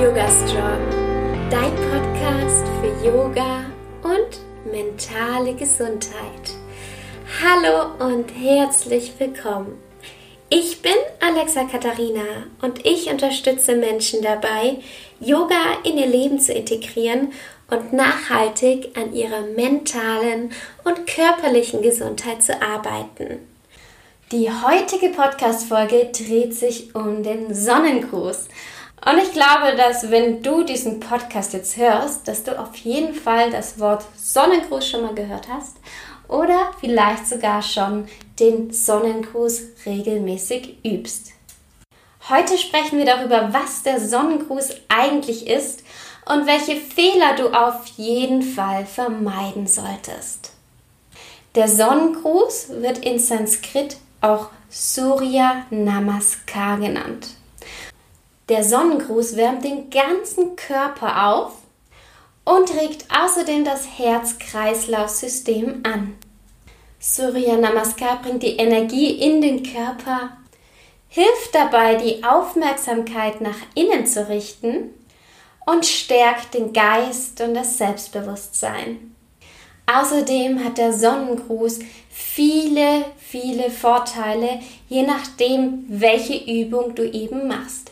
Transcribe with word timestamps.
Yoga 0.00 0.26
Strong, 0.30 1.50
dein 1.50 1.76
Podcast 1.76 2.64
für 2.80 3.06
Yoga 3.06 3.66
und 4.02 4.72
mentale 4.72 5.52
Gesundheit. 5.52 6.54
Hallo 7.44 8.06
und 8.06 8.30
herzlich 8.30 9.12
willkommen. 9.18 9.78
Ich 10.48 10.80
bin 10.80 10.94
Alexa 11.20 11.64
Katharina 11.64 12.46
und 12.62 12.86
ich 12.86 13.10
unterstütze 13.10 13.76
Menschen 13.76 14.22
dabei, 14.22 14.78
Yoga 15.20 15.76
in 15.84 15.98
ihr 15.98 16.06
Leben 16.06 16.40
zu 16.40 16.54
integrieren 16.54 17.34
und 17.68 17.92
nachhaltig 17.92 18.96
an 18.96 19.12
ihrer 19.12 19.42
mentalen 19.42 20.50
und 20.82 21.06
körperlichen 21.06 21.82
Gesundheit 21.82 22.42
zu 22.42 22.62
arbeiten. 22.62 23.46
Die 24.32 24.48
heutige 24.48 25.08
Podcast-Folge 25.08 26.10
dreht 26.16 26.54
sich 26.54 26.94
um 26.94 27.22
den 27.22 27.52
Sonnengruß. 27.52 28.48
Und 29.04 29.18
ich 29.18 29.32
glaube, 29.32 29.76
dass 29.76 30.10
wenn 30.10 30.42
du 30.42 30.62
diesen 30.62 31.00
Podcast 31.00 31.54
jetzt 31.54 31.76
hörst, 31.76 32.28
dass 32.28 32.42
du 32.42 32.58
auf 32.58 32.76
jeden 32.76 33.14
Fall 33.14 33.50
das 33.50 33.78
Wort 33.78 34.04
Sonnengruß 34.16 34.86
schon 34.86 35.02
mal 35.02 35.14
gehört 35.14 35.48
hast 35.48 35.76
oder 36.28 36.70
vielleicht 36.80 37.26
sogar 37.26 37.62
schon 37.62 38.08
den 38.38 38.70
Sonnengruß 38.70 39.62
regelmäßig 39.86 40.84
übst. 40.84 41.32
Heute 42.28 42.58
sprechen 42.58 42.98
wir 42.98 43.06
darüber, 43.06 43.52
was 43.52 43.82
der 43.82 43.98
Sonnengruß 43.98 44.68
eigentlich 44.88 45.46
ist 45.46 45.82
und 46.26 46.46
welche 46.46 46.76
Fehler 46.76 47.34
du 47.36 47.48
auf 47.48 47.86
jeden 47.96 48.42
Fall 48.42 48.84
vermeiden 48.84 49.66
solltest. 49.66 50.52
Der 51.54 51.68
Sonnengruß 51.68 52.68
wird 52.80 52.98
in 52.98 53.18
Sanskrit 53.18 53.96
auch 54.20 54.50
Surya 54.68 55.64
Namaskar 55.70 56.78
genannt. 56.78 57.39
Der 58.50 58.64
Sonnengruß 58.64 59.36
wärmt 59.36 59.62
den 59.62 59.90
ganzen 59.90 60.56
Körper 60.56 61.28
auf 61.28 61.52
und 62.44 62.74
regt 62.74 63.04
außerdem 63.08 63.64
das 63.64 63.86
Herz-Kreislauf-System 63.96 65.84
an. 65.84 66.16
Surya 66.98 67.54
Namaskar 67.56 68.20
bringt 68.20 68.42
die 68.42 68.56
Energie 68.56 69.12
in 69.12 69.40
den 69.40 69.62
Körper, 69.62 70.36
hilft 71.08 71.54
dabei, 71.54 71.94
die 71.94 72.24
Aufmerksamkeit 72.24 73.40
nach 73.40 73.54
innen 73.76 74.04
zu 74.04 74.28
richten 74.28 74.94
und 75.64 75.86
stärkt 75.86 76.54
den 76.54 76.72
Geist 76.72 77.40
und 77.40 77.54
das 77.54 77.78
Selbstbewusstsein. 77.78 79.14
Außerdem 79.86 80.64
hat 80.64 80.76
der 80.76 80.92
Sonnengruß 80.92 81.78
viele, 82.08 83.04
viele 83.16 83.70
Vorteile, 83.70 84.58
je 84.88 85.04
nachdem, 85.04 85.84
welche 85.86 86.36
Übung 86.36 86.96
du 86.96 87.08
eben 87.08 87.46
machst. 87.46 87.89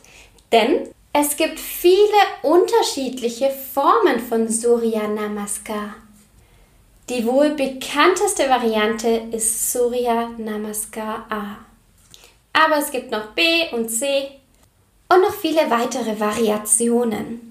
Denn 0.52 0.88
es 1.12 1.36
gibt 1.36 1.58
viele 1.58 1.96
unterschiedliche 2.42 3.50
Formen 3.50 4.20
von 4.20 4.48
Surya 4.48 5.08
Namaskar. 5.08 5.94
Die 7.08 7.24
wohl 7.24 7.50
bekannteste 7.50 8.48
Variante 8.48 9.08
ist 9.32 9.72
Surya 9.72 10.30
Namaskar 10.36 11.26
A. 11.30 11.56
Aber 12.52 12.78
es 12.78 12.90
gibt 12.90 13.10
noch 13.10 13.28
B 13.28 13.42
und 13.72 13.88
C 13.88 14.30
und 15.08 15.22
noch 15.22 15.34
viele 15.34 15.70
weitere 15.70 16.18
Variationen. 16.18 17.47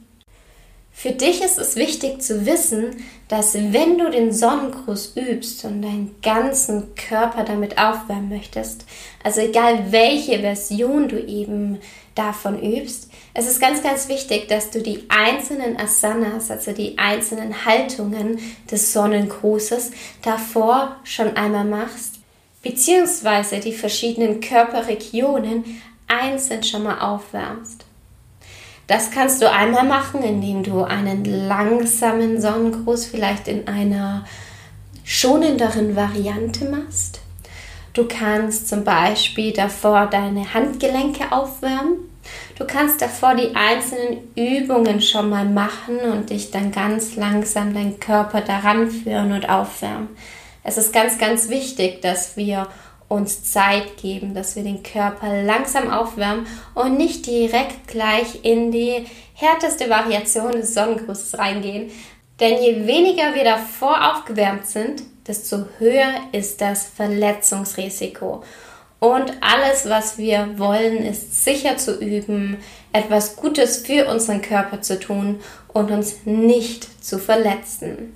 Für 0.99 1.11
dich 1.11 1.43
ist 1.43 1.59
es 1.59 1.75
wichtig 1.75 2.23
zu 2.23 2.47
wissen, 2.47 3.05
dass 3.27 3.53
wenn 3.53 3.99
du 3.99 4.09
den 4.09 4.33
Sonnengruß 4.33 5.13
übst 5.15 5.63
und 5.63 5.83
deinen 5.83 6.15
ganzen 6.23 6.95
Körper 6.95 7.43
damit 7.43 7.77
aufwärmen 7.77 8.29
möchtest, 8.29 8.83
also 9.23 9.41
egal 9.41 9.91
welche 9.91 10.39
Version 10.39 11.07
du 11.07 11.23
eben 11.23 11.77
davon 12.15 12.59
übst, 12.59 13.11
es 13.35 13.47
ist 13.47 13.61
ganz, 13.61 13.83
ganz 13.83 14.09
wichtig, 14.09 14.47
dass 14.47 14.71
du 14.71 14.81
die 14.81 15.03
einzelnen 15.07 15.77
Asanas, 15.77 16.49
also 16.49 16.71
die 16.71 16.97
einzelnen 16.97 17.63
Haltungen 17.63 18.39
des 18.71 18.91
Sonnengrußes 18.91 19.91
davor 20.23 20.95
schon 21.03 21.37
einmal 21.37 21.65
machst, 21.65 22.15
beziehungsweise 22.63 23.59
die 23.59 23.73
verschiedenen 23.73 24.41
Körperregionen 24.41 25.79
einzeln 26.07 26.63
schon 26.63 26.81
mal 26.81 27.01
aufwärmst. 27.01 27.86
Das 28.87 29.11
kannst 29.11 29.41
du 29.41 29.51
einmal 29.51 29.85
machen, 29.85 30.23
indem 30.23 30.63
du 30.63 30.83
einen 30.83 31.25
langsamen 31.25 32.41
Sonnengruß 32.41 33.05
vielleicht 33.05 33.49
in 33.49 33.67
einer 33.67 34.25
schonenderen 35.03 35.95
Variante 35.95 36.65
machst. 36.65 37.19
Du 37.93 38.07
kannst 38.07 38.69
zum 38.69 38.83
Beispiel 38.83 39.51
davor 39.51 40.05
deine 40.05 40.53
Handgelenke 40.53 41.31
aufwärmen. 41.31 41.97
Du 42.57 42.65
kannst 42.65 43.01
davor 43.01 43.35
die 43.35 43.55
einzelnen 43.55 44.19
Übungen 44.35 45.01
schon 45.01 45.29
mal 45.29 45.45
machen 45.45 45.99
und 45.99 46.29
dich 46.29 46.51
dann 46.51 46.71
ganz 46.71 47.15
langsam 47.15 47.73
deinen 47.73 47.99
Körper 47.99 48.41
daran 48.41 48.89
führen 48.89 49.31
und 49.31 49.49
aufwärmen. 49.49 50.09
Es 50.63 50.77
ist 50.77 50.93
ganz, 50.93 51.17
ganz 51.17 51.49
wichtig, 51.49 52.01
dass 52.01 52.35
wir 52.35 52.67
uns 53.09 53.51
Zeit 53.51 53.97
geben, 53.97 54.33
dass 54.33 54.55
wir 54.55 54.63
den 54.63 54.83
Körper 54.83 55.41
langsam 55.43 55.89
aufwärmen 55.89 56.45
und 56.75 56.97
nicht 56.97 57.25
direkt 57.25 57.87
gleich 57.87 58.43
in 58.43 58.71
die 58.71 59.05
härteste 59.33 59.89
Variation 59.89 60.51
des 60.53 60.73
Sonnengrußes 60.73 61.37
reingehen. 61.37 61.91
Denn 62.39 62.61
je 62.61 62.85
weniger 62.85 63.33
wir 63.33 63.43
davor 63.43 64.13
aufgewärmt 64.13 64.67
sind, 64.67 65.03
desto 65.25 65.65
höher 65.79 66.11
ist 66.31 66.61
das 66.61 66.85
Verletzungsrisiko. 66.85 68.43
Und 68.99 69.31
alles, 69.41 69.87
was 69.87 70.17
wir 70.17 70.57
wollen, 70.57 70.97
ist 70.97 71.43
sicher 71.43 71.77
zu 71.77 71.99
üben, 71.99 72.57
etwas 72.93 73.35
Gutes 73.35 73.77
für 73.77 74.07
unseren 74.07 74.41
Körper 74.41 74.81
zu 74.81 74.99
tun 74.99 75.39
und 75.67 75.91
uns 75.91 76.25
nicht 76.25 77.03
zu 77.03 77.19
verletzen. 77.19 78.13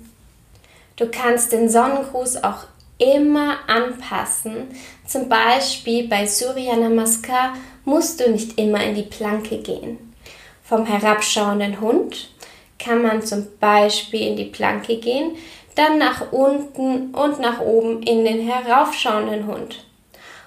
Du 0.96 1.08
kannst 1.08 1.52
den 1.52 1.68
Sonnengruß 1.68 2.42
auch 2.42 2.66
immer 2.98 3.58
anpassen. 3.68 4.68
Zum 5.06 5.28
Beispiel 5.28 6.08
bei 6.08 6.26
Surya 6.26 6.76
Namaskar 6.76 7.54
musst 7.84 8.20
du 8.20 8.30
nicht 8.30 8.58
immer 8.58 8.82
in 8.82 8.94
die 8.94 9.02
Planke 9.02 9.58
gehen. 9.58 10.14
Vom 10.62 10.86
herabschauenden 10.86 11.80
Hund 11.80 12.30
kann 12.78 13.02
man 13.02 13.22
zum 13.22 13.46
Beispiel 13.58 14.28
in 14.28 14.36
die 14.36 14.46
Planke 14.46 14.96
gehen, 14.98 15.36
dann 15.74 15.98
nach 15.98 16.32
unten 16.32 17.14
und 17.14 17.40
nach 17.40 17.60
oben 17.60 18.02
in 18.02 18.24
den 18.24 18.46
heraufschauenden 18.46 19.46
Hund. 19.46 19.84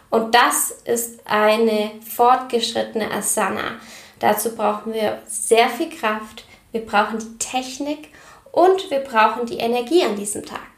Und 0.09 0.33
das 0.35 0.71
ist 0.85 1.19
eine 1.25 1.91
fortgeschrittene 2.07 3.11
Asana. 3.11 3.79
Dazu 4.19 4.55
brauchen 4.55 4.93
wir 4.93 5.21
sehr 5.27 5.67
viel 5.69 5.89
Kraft, 5.89 6.45
wir 6.71 6.85
brauchen 6.85 7.19
die 7.19 7.37
Technik 7.37 8.09
und 8.51 8.89
wir 8.89 8.99
brauchen 8.99 9.45
die 9.45 9.57
Energie 9.57 10.03
an 10.03 10.15
diesem 10.15 10.45
Tag. 10.45 10.74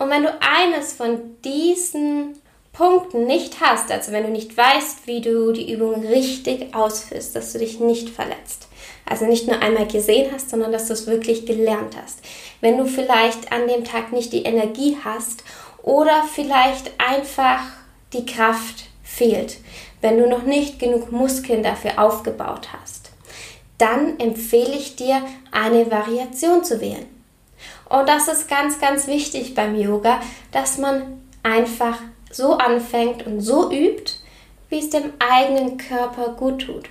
Und 0.00 0.08
wenn 0.08 0.22
du 0.22 0.32
eines 0.40 0.94
von 0.94 1.36
diesen 1.44 2.34
Punkten 2.72 3.26
nicht 3.26 3.60
hast, 3.60 3.92
also 3.92 4.12
wenn 4.12 4.22
du 4.22 4.30
nicht 4.30 4.56
weißt, 4.56 5.06
wie 5.06 5.20
du 5.20 5.52
die 5.52 5.70
Übung 5.70 6.06
richtig 6.06 6.74
ausführst, 6.74 7.36
dass 7.36 7.52
du 7.52 7.58
dich 7.58 7.80
nicht 7.80 8.08
verletzt, 8.08 8.68
also 9.04 9.26
nicht 9.26 9.46
nur 9.46 9.60
einmal 9.60 9.86
gesehen 9.86 10.30
hast, 10.32 10.48
sondern 10.48 10.72
dass 10.72 10.86
du 10.86 10.94
es 10.94 11.06
wirklich 11.06 11.44
gelernt 11.44 11.98
hast. 12.02 12.20
Wenn 12.62 12.78
du 12.78 12.86
vielleicht 12.86 13.52
an 13.52 13.68
dem 13.68 13.84
Tag 13.84 14.10
nicht 14.10 14.32
die 14.32 14.44
Energie 14.44 14.96
hast 15.04 15.44
oder 15.82 16.24
vielleicht 16.32 16.92
einfach 16.96 17.60
die 18.14 18.24
Kraft 18.24 18.84
fehlt, 19.02 19.58
wenn 20.00 20.16
du 20.16 20.26
noch 20.26 20.44
nicht 20.44 20.78
genug 20.78 21.12
Muskeln 21.12 21.62
dafür 21.62 22.02
aufgebaut 22.02 22.68
hast, 22.72 23.10
dann 23.76 24.18
empfehle 24.18 24.76
ich 24.76 24.96
dir, 24.96 25.20
eine 25.50 25.90
Variation 25.90 26.64
zu 26.64 26.80
wählen. 26.80 27.19
Und 27.88 28.08
das 28.08 28.28
ist 28.28 28.48
ganz, 28.48 28.80
ganz 28.80 29.06
wichtig 29.06 29.54
beim 29.54 29.74
Yoga, 29.74 30.20
dass 30.52 30.78
man 30.78 31.20
einfach 31.42 31.98
so 32.30 32.54
anfängt 32.54 33.26
und 33.26 33.40
so 33.40 33.70
übt, 33.70 34.14
wie 34.68 34.78
es 34.78 34.90
dem 34.90 35.12
eigenen 35.18 35.76
Körper 35.76 36.34
gut 36.34 36.62
tut. 36.62 36.88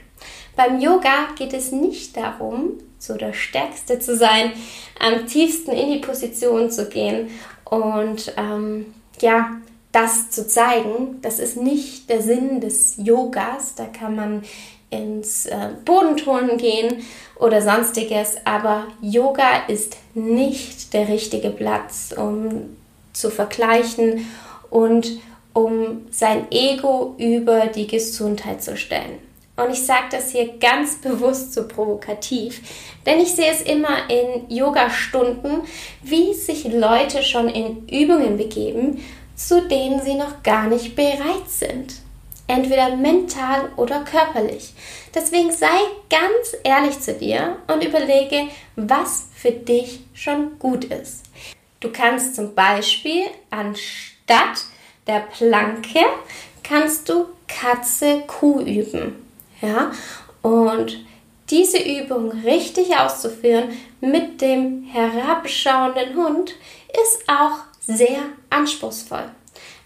Beim 0.55 0.81
Yoga 0.81 1.29
geht 1.37 1.53
es 1.53 1.71
nicht 1.71 2.17
darum, 2.17 2.73
so 2.97 3.15
der 3.15 3.31
Stärkste 3.31 3.99
zu 3.99 4.17
sein, 4.17 4.51
am 4.99 5.25
tiefsten 5.25 5.71
in 5.71 5.93
die 5.93 5.99
Position 5.99 6.69
zu 6.69 6.89
gehen 6.89 7.29
und 7.63 8.33
ähm, 8.35 8.93
ja, 9.21 9.51
das 9.91 10.29
zu 10.29 10.47
zeigen. 10.47 11.21
Das 11.21 11.39
ist 11.39 11.57
nicht 11.57 12.09
der 12.09 12.21
Sinn 12.21 12.61
des 12.61 12.95
Yogas. 12.97 13.75
Da 13.75 13.85
kann 13.85 14.15
man 14.15 14.43
ins 14.89 15.45
äh, 15.45 15.69
Bodenturnen 15.85 16.57
gehen 16.57 17.03
oder 17.35 17.61
sonstiges, 17.61 18.37
aber 18.45 18.87
Yoga 19.01 19.65
ist 19.67 19.97
nicht 20.13 20.93
der 20.93 21.07
richtige 21.07 21.49
Platz, 21.49 22.13
um 22.15 22.77
zu 23.13 23.29
vergleichen 23.29 24.25
und 24.69 25.19
um 25.53 26.07
sein 26.11 26.47
Ego 26.51 27.15
über 27.17 27.67
die 27.67 27.87
Gesundheit 27.87 28.63
zu 28.63 28.77
stellen. 28.77 29.19
Und 29.55 29.71
ich 29.71 29.85
sage 29.85 30.07
das 30.11 30.31
hier 30.31 30.57
ganz 30.57 30.95
bewusst 31.01 31.53
so 31.53 31.67
provokativ, 31.67 32.61
denn 33.05 33.19
ich 33.19 33.33
sehe 33.33 33.51
es 33.51 33.61
immer 33.61 34.09
in 34.09 34.49
Yoga-Stunden, 34.49 35.61
wie 36.01 36.33
sich 36.33 36.65
Leute 36.65 37.23
schon 37.23 37.49
in 37.49 37.87
Übungen 37.87 38.37
begeben, 38.37 39.03
zu 39.35 39.67
denen 39.67 40.01
sie 40.01 40.15
noch 40.15 40.43
gar 40.43 40.67
nicht 40.67 40.95
bereit 40.95 41.47
sind. 41.47 41.95
Entweder 42.49 42.95
mental 42.97 43.71
oder 43.77 44.03
körperlich. 44.03 44.73
Deswegen 45.13 45.51
sei 45.51 45.77
ganz 46.09 46.57
ehrlich 46.63 46.99
zu 46.99 47.13
dir 47.13 47.57
und 47.67 47.83
überlege, 47.83 48.49
was 48.75 49.29
für 49.35 49.51
dich 49.51 50.01
schon 50.13 50.59
gut 50.59 50.85
ist. 50.85 51.25
Du 51.79 51.91
kannst 51.91 52.35
zum 52.35 52.53
Beispiel 52.55 53.23
anstatt 53.49 54.65
der 55.07 55.21
Planke 55.21 55.99
kannst 56.63 57.09
du 57.09 57.25
Katze 57.47 58.23
Kuh 58.27 58.59
üben. 58.61 59.25
Ja? 59.61 59.91
Und 60.41 61.03
diese 61.49 61.79
Übung 61.79 62.31
richtig 62.31 62.95
auszuführen 62.95 63.69
mit 64.01 64.41
dem 64.41 64.83
herabschauenden 64.83 66.15
Hund 66.15 66.53
ist 67.03 67.27
auch 67.27 67.59
sehr 67.81 68.19
anspruchsvoll. 68.49 69.31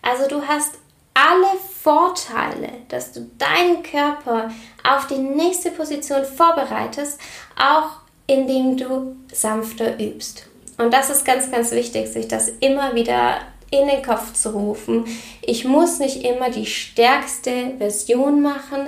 Also 0.02 0.28
du 0.28 0.46
hast 0.46 0.78
alle 1.14 1.60
Vorteile, 1.82 2.70
dass 2.90 3.12
du 3.12 3.30
deinen 3.38 3.84
Körper 3.84 4.52
auf 4.84 5.08
die 5.08 5.18
nächste 5.18 5.72
Position 5.72 6.24
vorbereitest, 6.26 7.20
auch 7.58 7.90
indem 8.28 8.78
du 8.78 9.16
sanfter 9.32 10.00
übst. 10.00 10.48
Und 10.78 10.94
das 10.94 11.10
ist 11.10 11.26
ganz, 11.26 11.52
ganz 11.52 11.72
wichtig, 11.72 12.08
sich 12.08 12.28
das 12.28 12.50
immer 12.60 12.96
wieder 12.96 13.38
in 13.70 13.88
den 13.88 14.04
Kopf 14.04 14.34
zu 14.34 14.52
rufen. 14.52 15.06
Ich 15.42 15.66
muss 15.66 16.00
nicht 16.00 16.24
immer 16.24 16.50
die 16.50 16.66
stärkste 16.66 17.74
Version 17.78 18.42
machen. 18.42 18.88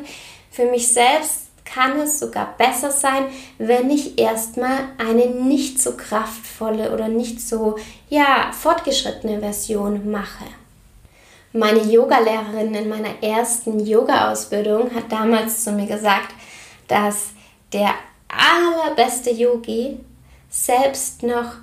Für 0.52 0.66
mich 0.66 0.88
selbst 0.88 1.46
kann 1.66 2.00
es 2.00 2.20
sogar 2.20 2.56
besser 2.58 2.92
sein, 2.92 3.26
wenn 3.58 3.90
ich 3.90 4.20
erstmal 4.20 4.90
eine 4.98 5.26
nicht 5.26 5.82
so 5.82 5.98
kraftvolle 5.98 6.94
oder 6.94 7.08
nicht 7.08 7.42
so 7.42 7.78
ja, 8.10 8.52
fortgeschrittene 8.52 9.40
Version 9.40 10.12
mache. 10.12 10.46
Meine 11.58 11.84
Yogalehrerin 11.84 12.76
in 12.76 12.90
meiner 12.90 13.24
ersten 13.24 13.80
Yoga-Ausbildung 13.80 14.94
hat 14.94 15.10
damals 15.10 15.64
zu 15.64 15.72
mir 15.72 15.86
gesagt, 15.86 16.36
dass 16.90 17.28
der 17.72 17.92
allerbeste 18.28 19.30
Yogi 19.30 19.98
selbst 20.50 21.24
noch 21.24 21.54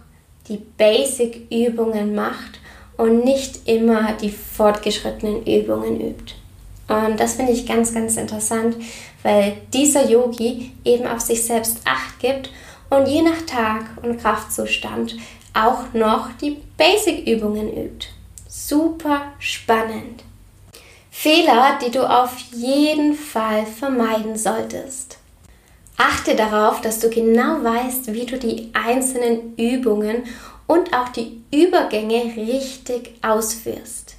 die 0.49 0.57
Basic-Übungen 0.79 2.15
macht 2.15 2.59
und 2.97 3.23
nicht 3.23 3.69
immer 3.69 4.13
die 4.15 4.31
fortgeschrittenen 4.31 5.45
Übungen 5.45 6.01
übt. 6.01 6.37
Und 6.89 7.21
das 7.21 7.35
finde 7.35 7.53
ich 7.53 7.67
ganz, 7.67 7.93
ganz 7.93 8.17
interessant, 8.17 8.77
weil 9.23 9.59
dieser 9.75 10.09
Yogi 10.09 10.73
eben 10.87 11.07
auf 11.07 11.21
sich 11.21 11.45
selbst 11.45 11.81
acht 11.85 12.19
gibt 12.19 12.49
und 12.89 13.09
je 13.09 13.21
nach 13.21 13.43
Tag 13.45 13.83
und 14.03 14.17
Kraftzustand 14.17 15.17
auch 15.53 15.93
noch 15.93 16.31
die 16.41 16.57
Basic-Übungen 16.79 17.71
übt. 17.77 18.09
Super 18.55 19.33
spannend. 19.39 20.25
Fehler, 21.11 21.79
die 21.83 21.91
du 21.91 22.07
auf 22.07 22.37
jeden 22.53 23.15
Fall 23.15 23.65
vermeiden 23.65 24.37
solltest. 24.37 25.17
Achte 25.97 26.37
darauf, 26.37 26.83
dass 26.83 27.01
du 27.01 27.09
genau 27.09 27.65
weißt, 27.65 28.13
wie 28.13 28.27
du 28.27 28.39
die 28.39 28.69
einzelnen 28.75 29.57
Übungen 29.57 30.25
und 30.67 30.93
auch 30.93 31.09
die 31.09 31.41
Übergänge 31.51 32.37
richtig 32.37 33.15
ausführst. 33.23 34.17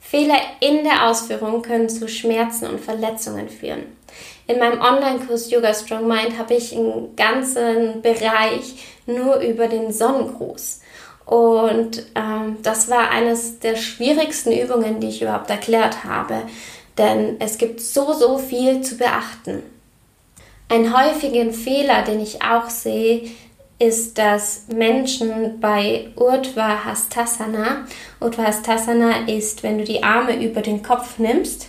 Fehler 0.00 0.40
in 0.58 0.82
der 0.82 1.08
Ausführung 1.08 1.62
können 1.62 1.88
zu 1.88 2.08
Schmerzen 2.08 2.66
und 2.66 2.80
Verletzungen 2.80 3.48
führen. 3.48 3.84
In 4.48 4.58
meinem 4.58 4.80
Online-Kurs 4.80 5.52
Yoga 5.52 5.72
Strong 5.72 6.08
Mind 6.08 6.36
habe 6.36 6.54
ich 6.54 6.76
einen 6.76 7.14
ganzen 7.14 8.02
Bereich 8.02 8.74
nur 9.06 9.36
über 9.36 9.68
den 9.68 9.92
Sonnengruß. 9.92 10.80
Und 11.28 12.06
ähm, 12.14 12.56
das 12.62 12.88
war 12.88 13.10
eines 13.10 13.58
der 13.58 13.76
schwierigsten 13.76 14.50
Übungen, 14.50 14.98
die 14.98 15.08
ich 15.08 15.20
überhaupt 15.20 15.50
erklärt 15.50 16.02
habe. 16.04 16.44
Denn 16.96 17.36
es 17.38 17.58
gibt 17.58 17.82
so, 17.82 18.14
so 18.14 18.38
viel 18.38 18.80
zu 18.80 18.96
beachten. 18.96 19.62
Ein 20.70 20.96
häufigen 20.96 21.52
Fehler, 21.52 22.02
den 22.02 22.20
ich 22.20 22.42
auch 22.42 22.70
sehe, 22.70 23.28
ist, 23.78 24.16
dass 24.16 24.68
Menschen 24.68 25.60
bei 25.60 26.08
Urdhva 26.16 26.86
Hastasana, 26.86 27.84
Urdhva 28.20 28.44
Hastasana 28.44 29.28
ist, 29.28 29.62
wenn 29.62 29.76
du 29.76 29.84
die 29.84 30.02
Arme 30.02 30.42
über 30.42 30.62
den 30.62 30.82
Kopf 30.82 31.18
nimmst, 31.18 31.68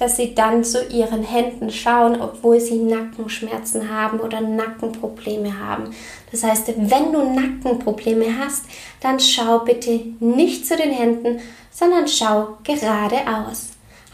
dass 0.00 0.16
sie 0.16 0.34
dann 0.34 0.64
zu 0.64 0.82
ihren 0.86 1.22
Händen 1.22 1.70
schauen, 1.70 2.20
obwohl 2.22 2.58
sie 2.58 2.78
Nackenschmerzen 2.78 3.94
haben 3.94 4.18
oder 4.18 4.40
Nackenprobleme 4.40 5.60
haben. 5.60 5.94
Das 6.32 6.42
heißt, 6.42 6.68
wenn 6.68 7.12
du 7.12 7.22
Nackenprobleme 7.22 8.38
hast, 8.38 8.64
dann 9.00 9.20
schau 9.20 9.58
bitte 9.58 10.00
nicht 10.18 10.66
zu 10.66 10.74
den 10.74 10.90
Händen, 10.90 11.40
sondern 11.70 12.08
schau 12.08 12.56
geradeaus. 12.64 13.72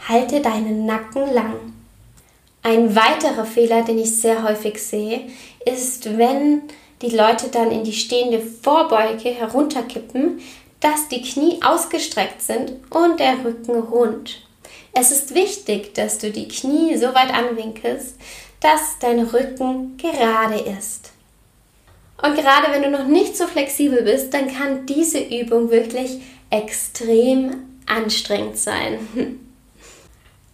Halte 0.09 0.41
deinen 0.41 0.85
Nacken 0.85 1.33
lang. 1.33 1.73
Ein 2.63 2.93
weiterer 2.93 3.45
Fehler, 3.45 3.83
den 3.83 3.97
ich 3.97 4.19
sehr 4.19 4.43
häufig 4.43 4.83
sehe, 4.83 5.21
ist, 5.65 6.17
wenn 6.17 6.63
die 7.01 7.15
Leute 7.15 7.47
dann 7.47 7.71
in 7.71 7.85
die 7.85 7.93
stehende 7.93 8.41
Vorbeuge 8.41 9.29
herunterkippen, 9.29 10.41
dass 10.81 11.07
die 11.07 11.21
Knie 11.21 11.59
ausgestreckt 11.63 12.41
sind 12.41 12.73
und 12.89 13.21
der 13.21 13.45
Rücken 13.45 13.79
rund. 13.79 14.46
Es 14.99 15.11
ist 15.11 15.35
wichtig, 15.35 15.93
dass 15.93 16.17
du 16.17 16.31
die 16.31 16.47
Knie 16.47 16.97
so 16.97 17.13
weit 17.13 17.31
anwinkelst, 17.31 18.15
dass 18.61 18.97
dein 18.99 19.19
Rücken 19.19 19.95
gerade 19.97 20.57
ist. 20.57 21.11
Und 22.19 22.35
gerade 22.35 22.71
wenn 22.71 22.81
du 22.81 22.89
noch 22.89 23.05
nicht 23.05 23.37
so 23.37 23.45
flexibel 23.45 24.01
bist, 24.01 24.33
dann 24.33 24.51
kann 24.51 24.87
diese 24.87 25.19
Übung 25.19 25.69
wirklich 25.69 26.19
extrem 26.49 27.77
anstrengend 27.85 28.57
sein. 28.57 28.97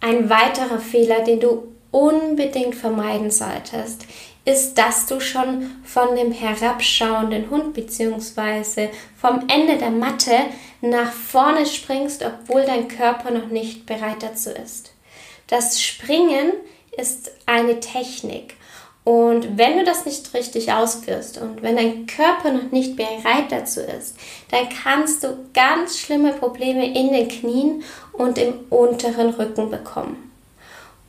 Ein 0.00 0.28
weiterer 0.28 0.78
Fehler, 0.78 1.24
den 1.24 1.40
du 1.40 1.73
unbedingt 1.94 2.74
vermeiden 2.74 3.30
solltest, 3.30 4.04
ist, 4.44 4.74
dass 4.74 5.06
du 5.06 5.20
schon 5.20 5.70
von 5.84 6.16
dem 6.16 6.32
herabschauenden 6.32 7.48
Hund 7.50 7.72
bzw. 7.72 8.88
vom 9.16 9.44
Ende 9.48 9.78
der 9.78 9.90
Matte 9.90 10.36
nach 10.80 11.12
vorne 11.12 11.64
springst, 11.64 12.24
obwohl 12.24 12.62
dein 12.62 12.88
Körper 12.88 13.30
noch 13.30 13.46
nicht 13.46 13.86
bereit 13.86 14.22
dazu 14.22 14.50
ist. 14.50 14.92
Das 15.46 15.80
Springen 15.80 16.52
ist 16.96 17.30
eine 17.46 17.78
Technik 17.78 18.56
und 19.04 19.56
wenn 19.56 19.78
du 19.78 19.84
das 19.84 20.04
nicht 20.04 20.34
richtig 20.34 20.72
ausführst 20.72 21.38
und 21.38 21.62
wenn 21.62 21.76
dein 21.76 22.06
Körper 22.06 22.50
noch 22.50 22.72
nicht 22.72 22.96
bereit 22.96 23.50
dazu 23.50 23.80
ist, 23.80 24.16
dann 24.50 24.68
kannst 24.82 25.22
du 25.22 25.36
ganz 25.54 25.98
schlimme 25.98 26.32
Probleme 26.32 26.86
in 26.86 27.12
den 27.12 27.28
Knien 27.28 27.84
und 28.12 28.36
im 28.38 28.54
unteren 28.70 29.30
Rücken 29.30 29.70
bekommen. 29.70 30.33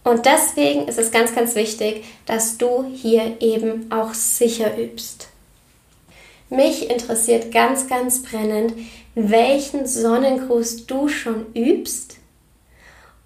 Und 0.05 0.27
deswegen 0.27 0.87
ist 0.87 0.99
es 0.99 1.09
ganz, 1.11 1.33
ganz 1.33 1.55
wichtig, 1.55 2.05
dass 2.27 2.59
du 2.59 2.85
hier 2.93 3.41
eben 3.41 3.91
auch 3.91 4.13
sicher 4.13 4.77
übst. 4.77 5.29
Mich 6.51 6.91
interessiert 6.91 7.51
ganz, 7.51 7.87
ganz 7.87 8.21
brennend, 8.21 8.75
welchen 9.15 9.87
Sonnengruß 9.87 10.85
du 10.85 11.07
schon 11.07 11.47
übst 11.55 12.17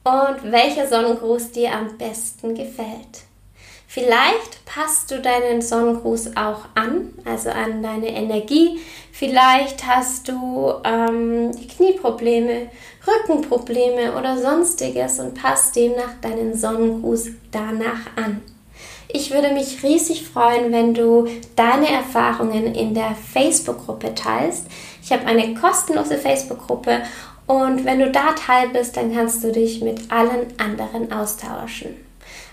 und 0.06 0.52
welcher 0.52 0.88
Sonnengruß 0.88 1.52
dir 1.52 1.74
am 1.74 1.98
besten 1.98 2.56
gefällt. 2.56 3.24
Vielleicht 3.92 4.66
passt 4.66 5.10
du 5.10 5.20
deinen 5.20 5.64
Sonnengruß 5.64 6.38
auch 6.38 6.66
an, 6.76 7.12
also 7.26 7.50
an 7.50 7.82
deine 7.82 8.10
Energie. 8.10 8.80
Vielleicht 9.12 9.84
hast 9.88 10.28
du 10.28 10.74
ähm, 10.84 11.50
Knieprobleme, 11.76 12.70
Rückenprobleme 13.08 14.16
oder 14.16 14.38
sonstiges 14.38 15.20
und 15.20 15.34
passt 15.34 15.76
demnach 15.76 16.14
deinen 16.22 16.56
Sonnengruß 16.56 17.30
danach 17.50 18.16
an. 18.16 18.42
Ich 19.08 19.32
würde 19.32 19.56
mich 19.56 19.82
riesig 19.82 20.24
freuen, 20.24 20.72
wenn 20.72 20.94
du 20.94 21.26
deine 21.56 21.90
Erfahrungen 21.90 22.76
in 22.76 22.94
der 22.94 23.16
Facebook-Gruppe 23.34 24.14
teilst. 24.14 24.68
Ich 25.02 25.12
habe 25.12 25.26
eine 25.26 25.56
kostenlose 25.56 26.20
Facebook-Gruppe 26.20 27.02
und 27.48 27.86
wenn 27.86 27.98
du 27.98 28.12
da 28.12 28.34
teil 28.34 28.70
bist, 28.70 28.98
dann 28.98 29.16
kannst 29.16 29.44
du 29.44 29.52
dich 29.52 29.82
mit 29.82 30.12
allen 30.12 30.46
anderen 30.60 31.12
austauschen. 31.12 32.09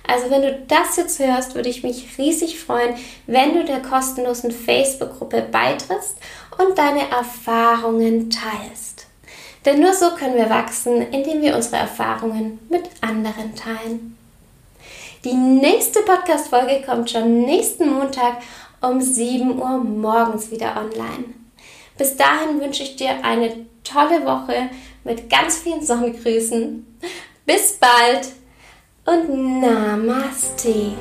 Also 0.08 0.30
wenn 0.30 0.42
du 0.42 0.64
das 0.68 0.96
jetzt 0.96 1.18
hörst, 1.18 1.54
würde 1.54 1.68
ich 1.68 1.82
mich 1.82 2.18
riesig 2.18 2.58
freuen, 2.58 2.94
wenn 3.26 3.54
du 3.54 3.64
der 3.64 3.80
kostenlosen 3.80 4.50
Facebook-Gruppe 4.50 5.42
beitrittst 5.50 6.16
und 6.58 6.78
deine 6.78 7.10
Erfahrungen 7.10 8.30
teilst. 8.30 9.06
Denn 9.64 9.80
nur 9.80 9.94
so 9.94 10.10
können 10.10 10.36
wir 10.36 10.48
wachsen, 10.48 11.02
indem 11.10 11.42
wir 11.42 11.56
unsere 11.56 11.76
Erfahrungen 11.76 12.60
mit 12.68 12.88
anderen 13.00 13.54
teilen. 13.56 14.16
Die 15.24 15.34
nächste 15.34 16.00
Podcast-Folge 16.02 16.84
kommt 16.86 17.10
schon 17.10 17.42
nächsten 17.42 17.90
Montag 17.90 18.38
um 18.80 19.00
7 19.00 19.58
Uhr 19.58 19.78
morgens 19.78 20.52
wieder 20.52 20.76
online. 20.76 21.34
Bis 21.98 22.16
dahin 22.16 22.60
wünsche 22.60 22.84
ich 22.84 22.94
dir 22.94 23.24
eine 23.24 23.66
tolle 23.82 24.24
Woche 24.24 24.70
mit 25.02 25.28
ganz 25.28 25.58
vielen 25.58 25.84
Sonnengrüßen. 25.84 26.98
Bis 27.44 27.72
bald! 27.72 28.28
Und 29.06 29.60
Namaste. 29.60 30.92